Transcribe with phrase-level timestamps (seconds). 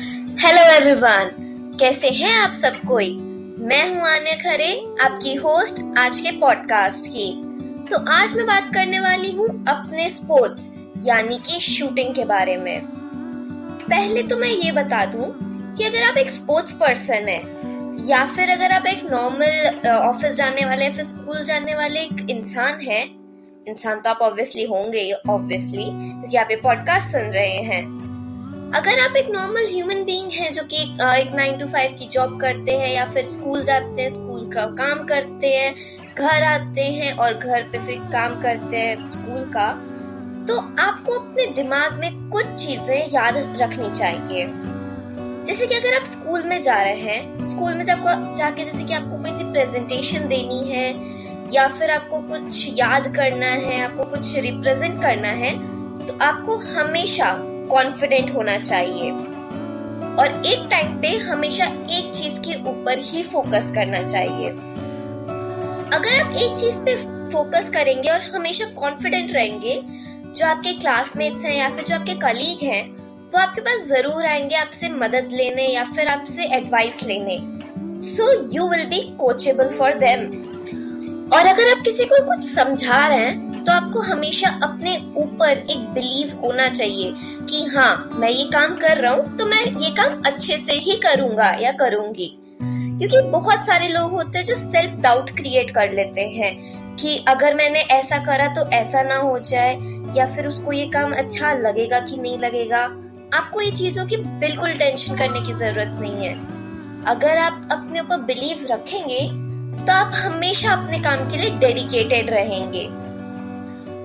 [0.00, 1.30] Hello everyone,
[1.80, 3.10] कैसे हैं आप सब कोई?
[3.60, 4.68] मैं हूँ आन्या खरे,
[5.04, 7.32] आपकी होस्ट आज के पॉडकास्ट की।
[7.90, 10.70] तो आज मैं बात करने वाली हूँ अपने स्पोर्ट्स
[11.04, 15.32] यानी कि शूटिंग के बारे में। पहले तो मैं ये बता दूँ
[15.76, 17.40] कि अगर आप एक स्पोर्ट्स पर्सन है,
[18.08, 22.80] या फिर अगर आप एक नॉर्मल ऑफ़िस जाने वाले फिर स्कूल जाने वाले एक इंसान
[22.80, 23.02] है,
[23.68, 28.09] इंसान तो आप ऑब्वियसली होंगे ऑब्वियसली क्योंकि आप ये पॉडकास्ट सुन रहे हैं।
[28.74, 30.82] अगर आप एक नॉर्मल ह्यूमन बीइंग हैं जो कि
[31.20, 34.66] एक नाइन टू फाइव की जॉब करते हैं या फिर स्कूल जाते हैं स्कूल का
[34.76, 35.74] काम करते हैं,
[36.14, 39.66] घर आते हैं और घर पे फिर काम करते हैं स्कूल का
[40.48, 44.46] तो आपको अपने दिमाग में कुछ चीज़ें याद रखनी चाहिए।
[45.44, 48.04] जैसे कि अगर आप स्कूल में जा रहे हैं स्कूल में जब
[48.36, 50.88] जाके जैसे कि आपको कोई सी प्रेजेंटेशन देनी है
[51.54, 55.54] या फिर आपको कुछ याद करना है, आपको कुछ रिप्रेजेंट करना है
[56.06, 57.36] तो आपको हमेशा
[57.70, 59.10] कॉन्फिडेंट होना चाहिए।
[60.10, 64.48] और एक टाइम पे हमेशा एक चीज़ के ऊपर ही फोकस करना चाहिए।
[65.96, 66.96] अगर आप एक चीज़ पे
[67.32, 69.80] फोकस करेंगे और हमेशा कॉन्फिडेंट रहेंगे,
[70.36, 72.82] जो आपके क्लासमेट्स हैं या फिर जो आपके कलीग हैं,
[73.32, 77.38] वो आपके पास ज़रूर आएँगे आपसे मदद लेने या फिर आपसे एडवाइस लेने।
[78.02, 80.20] So you will be coachable for them
[81.32, 85.88] और अगर आप किसी को कुछ समझा रहे हैं तो आपको हमेशा अपने ऊपर एक
[85.94, 87.12] बिलीव होना चाहिए
[87.46, 90.96] कि हाँ मैं ये काम कर रहा हूँ तो मैं ये काम अच्छे से ही
[90.98, 96.28] करूँगा या करूँगी। क्योंकि बहुत सारे लोग होते हैं जो सेल्फ डाउट क्रिएट कर लेते
[96.30, 96.54] हैं
[96.96, 99.74] कि अगर मैंने ऐसा करा तो ऐसा ना हो जाए,
[100.16, 102.82] या फिर उसको ये काम अच्छा लगेगा कि नहीं लगेगा।
[103.32, 106.34] आपको ये चीज़ों की बिल्कुल टेंशन करने की ज़रूरत नहीं है।
[107.06, 109.20] अगर आप अपने ऊपर बिलीव रखेंगे
[109.80, 112.88] तो आप हमेशा अपने काम के लिए डेडिकेटेड रहेंगे।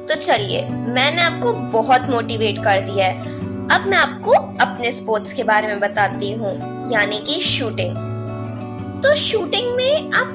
[0.07, 3.33] तो चलिए, मैंने आपको बहुत मोटिवेट कर दिया है।
[3.69, 6.51] अब मैं आपको अपने स्पोर्ट्स के बारे में बताती हूँ,
[6.91, 7.95] यानी कि शूटिंग
[9.03, 10.27] तो शूटिंग में आप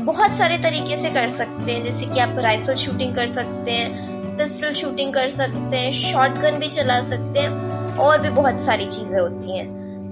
[0.00, 4.36] बहुत सारे तरीके से कर सकते हैं, जैसे कि आप राइफल शूटिंग कर सकते हैं
[4.36, 8.86] पिस्टल शूटिंग कर सकते हैं शॉर्ट गन भी चला सकते हैं, और भी बहुत सारी
[8.86, 9.66] चीज़ें होती हैं।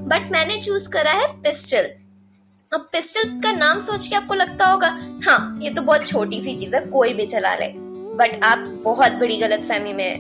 [0.09, 1.91] बट मैंने चूज़ करा है पिस्टल
[2.72, 4.89] अब पिस्टल का नाम सोच के आपको लगता होगा
[5.27, 7.72] हाँ ये तो बहुत छोटी सी चीज़ है, कोई भी चला ले।
[8.15, 10.17] बट आप बहुत बड़ी गलत फहमी में है।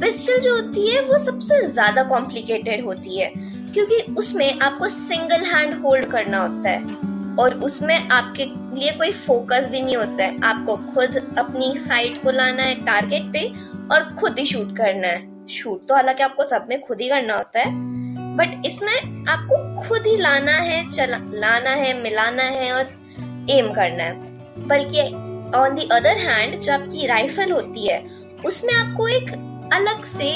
[0.00, 3.32] पिस्टल जो होती है, वो सबसे ज़्यादा कॉम्प्लिकेटेड होती है,
[3.74, 6.82] क्योंकि उसमें आपको सिंगल हैंड होल्ड करना होता है,
[7.38, 8.44] और उसमें आपके
[8.80, 13.32] लिए कोई फोकस भी नहीं होता है। आपको खुद अपनी साइड को लाना है टारगेट
[13.32, 13.46] पे,
[13.94, 17.36] और खुद ही शूट करना है। शूट तो हालाँकि आपको सब में खुद ही करना
[17.36, 17.92] होता है
[18.36, 22.84] बट इसमें आपको खुद ही लाना है, चला, लाना है, मिलाना है, और
[23.50, 24.98] एम करना है। बल्कि
[25.54, 28.02] ऑन दी अदर हैंड जो आपकी राइफल होती है
[28.44, 29.30] उसमें आपको एक
[29.74, 30.32] अलग से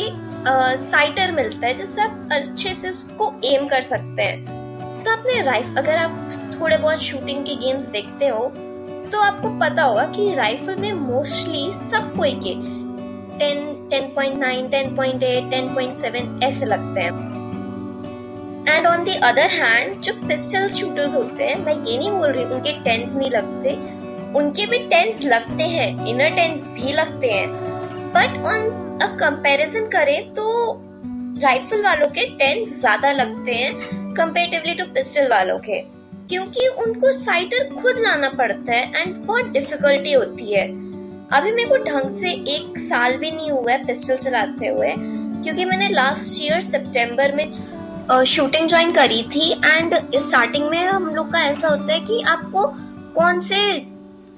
[0.81, 5.75] साइटर मिलता है जिससे आप अच्छे से उसको एम कर सकते हैं। तो आपने राइफ
[5.79, 8.47] अगर आप थोड़े बहुत शूटिंग के गेम्स देखते हो
[9.13, 12.55] तो आपको पता होगा कि राइफल में मोस्टली सब कोई के
[13.39, 17.37] 10, 10.9, 10.8, 10.7 ऐसे लगते हैं।
[18.69, 22.45] And on the other hand जो पिस्टल शूटर्स होते हैं मैं ये नहीं बोल रही
[22.47, 23.71] उनके टेंस नहीं लगते
[24.37, 27.49] उनके भी टेंस लगते हैं इनर टेंस भी लगते हैं।
[28.13, 30.47] बट ऑन अ कंपैरिजन करें तो
[31.43, 35.81] राइफल वालों के टेंस ज़्यादा लगते हैं कंपेरेटिवली टू पिस्टल वालों के।
[36.29, 40.67] क्योंकि उनको साइटर खुद लाना पड़ता है एंड बहुत डिफिकल्टी होती है।
[41.31, 45.65] अभी मेरे को ढंग से एक साल भी नहीं हुआ है पिस्टल चलाते हुए, क्योंकि
[45.65, 51.41] मैंने लास्ट ईयर सितंबर में शूटिंग ज्वाइन करी थी एंड स्टार्टिंग में हम लोग का
[51.41, 52.67] ऐसा होता है कि आपको
[53.15, 53.57] कौन से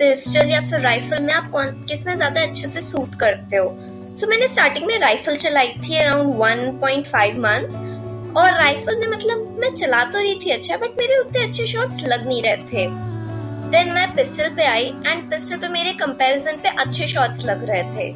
[0.00, 3.68] पिस्टल या फिर राइफल में आप कौन किसमें ज़्यादा अच्छे से सूट करते हो?
[3.68, 7.76] सो so, मैंने स्टार्टिंग में राइफल चलाई थी अराउंड 1.5 मंथ्स
[8.36, 12.02] और राइफल में मतलब मैं चला तो रही थी अच्छा बट मेरे उतने अच्छे शॉट्स
[12.04, 12.86] लग नहीं रहे थे।
[13.70, 17.82] देन मैं पिस्टल पे आई एंड पिस्टल पे मेरे कंपैरिजन पे अच्छे शॉट्स लग रहे
[17.96, 18.12] थे।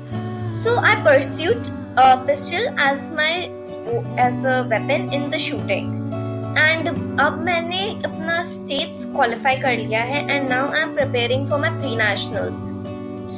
[0.62, 1.72] So I pursued
[2.26, 3.34] pistol as my
[4.26, 6.03] as a weapon in the shooting
[6.58, 6.88] and
[7.20, 11.70] अब मैंने अपना स्टेट्स क्वालिफाई कर लिया है and now I am preparing for my
[11.70, 12.56] pre nationals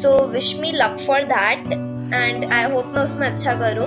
[0.00, 1.72] so wish me luck for that
[2.14, 3.86] and I hope मैं उसमें अच्छा करूँ।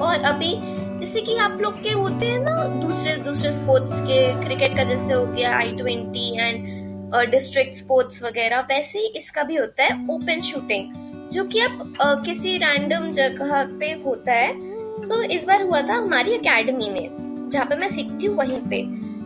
[0.00, 0.54] और अभी
[0.98, 5.12] जैसे कि आप लोग के होते हैं ना दूसरे दूसरे स्पोर्ट्स के क्रिकेट का जैसे
[5.12, 10.40] हो गया I twenty and district sports वगैरह वैसे ही इसका भी होता है ओपन
[10.40, 10.92] शूटिंग
[11.32, 14.52] जो कि अब uh, किसी रैंडम जगह पे होता है।
[15.02, 18.82] तो इस बार हुआ था हमारी अकेडमी में। जहाँ पे मैं सीखती हूँ वहीं पे।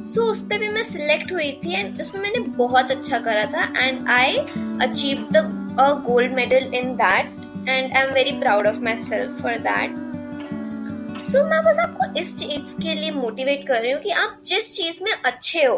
[0.07, 3.45] सो so, उस पर भी मैं सिलेक्ट हुई थी एंड उसमें मैंने बहुत अच्छा करा
[3.45, 4.37] था and I
[4.81, 5.43] achieve the
[6.07, 10.05] gold medal in that and I am very proud of myself for that
[11.27, 14.73] so मैं बस आपको इस चीज़ के लिए मोटिवेट कर रही हूँ कि आप जिस
[14.73, 15.77] चीज़ में अच्छे हो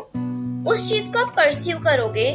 [0.72, 2.30] उस चीज़ को आप परस्यू करोगे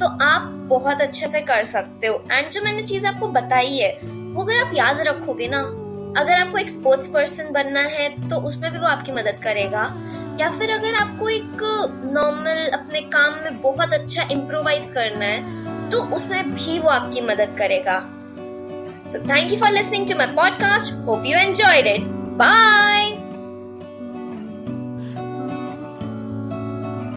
[0.00, 3.92] तो आप बहुत अच्छे से कर सकते हो। एंड जो मैंने चीज़ आपको बताई है
[4.04, 5.62] वो अगर आप याद रखोगे ना
[6.16, 9.82] अगर आपको एक स्पोर्ट्स पर्सन बनना है तो उसमें भी वो आपकी मदद करेगा।
[10.40, 11.62] या फिर अगर आपको एक
[12.14, 17.54] नॉर्मल अपने काम में बहुत अच्छा इम्प्रोवाइज करना है तो उसमें भी वो आपकी मदद
[17.58, 17.98] करेगा।
[19.12, 22.02] So thank you for listening to my podcast hope you enjoyed it
[22.38, 23.03] bye